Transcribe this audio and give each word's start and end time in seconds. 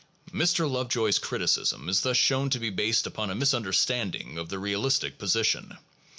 Mr. 0.33 0.67
Lovejoy's 0.67 1.19
criticism 1.19 1.87
is 1.87 2.01
thus 2.01 2.17
shown 2.17 2.49
to 2.49 2.57
be 2.59 2.71
based 2.71 3.05
upon 3.05 3.29
a 3.29 3.35
misunderstanding 3.35 4.35
of 4.39 4.49
the 4.49 4.57
realistic 4.57 5.19
position. 5.19 5.77